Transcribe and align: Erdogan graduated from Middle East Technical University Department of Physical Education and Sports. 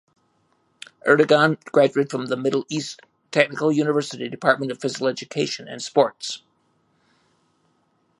Erdogan 1.07 1.63
graduated 1.65 2.09
from 2.09 2.25
Middle 2.41 2.65
East 2.69 3.01
Technical 3.29 3.71
University 3.71 4.27
Department 4.29 4.71
of 4.71 4.81
Physical 4.81 5.05
Education 5.05 5.67
and 5.67 5.79
Sports. 5.79 6.41